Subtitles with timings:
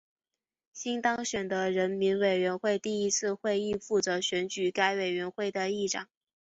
[0.73, 6.07] 新当选的人民委员会第一次会议负责选举该委员会的议长。